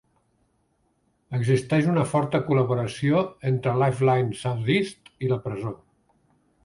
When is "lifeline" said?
3.83-4.41